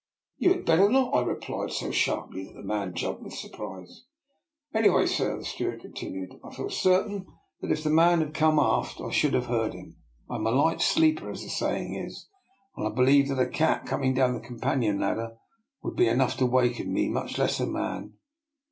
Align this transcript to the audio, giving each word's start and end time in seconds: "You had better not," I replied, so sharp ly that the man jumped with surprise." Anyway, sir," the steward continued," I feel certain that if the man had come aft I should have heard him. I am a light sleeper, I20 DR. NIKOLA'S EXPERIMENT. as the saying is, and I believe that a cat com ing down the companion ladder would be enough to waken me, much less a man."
"You 0.39 0.53
had 0.53 0.65
better 0.65 0.89
not," 0.89 1.13
I 1.13 1.21
replied, 1.21 1.71
so 1.71 1.91
sharp 1.91 2.33
ly 2.33 2.45
that 2.45 2.55
the 2.55 2.63
man 2.63 2.95
jumped 2.95 3.21
with 3.21 3.33
surprise." 3.35 4.05
Anyway, 4.73 5.05
sir," 5.05 5.37
the 5.37 5.45
steward 5.45 5.81
continued," 5.81 6.39
I 6.43 6.55
feel 6.55 6.71
certain 6.71 7.27
that 7.61 7.71
if 7.71 7.83
the 7.83 7.91
man 7.91 8.19
had 8.19 8.33
come 8.33 8.57
aft 8.57 8.99
I 8.99 9.11
should 9.11 9.35
have 9.35 9.45
heard 9.45 9.73
him. 9.75 9.97
I 10.27 10.37
am 10.37 10.47
a 10.47 10.49
light 10.49 10.81
sleeper, 10.81 11.25
I20 11.25 11.25
DR. 11.25 11.25
NIKOLA'S 11.27 11.43
EXPERIMENT. 11.43 11.45
as 11.45 11.59
the 11.93 11.95
saying 11.95 12.05
is, 12.07 12.27
and 12.75 12.87
I 12.87 12.89
believe 12.89 13.27
that 13.27 13.37
a 13.39 13.45
cat 13.45 13.85
com 13.85 14.03
ing 14.03 14.15
down 14.15 14.33
the 14.33 14.39
companion 14.39 14.99
ladder 14.99 15.37
would 15.83 15.95
be 15.95 16.07
enough 16.07 16.35
to 16.37 16.47
waken 16.47 16.91
me, 16.91 17.07
much 17.07 17.37
less 17.37 17.59
a 17.59 17.67
man." 17.67 18.13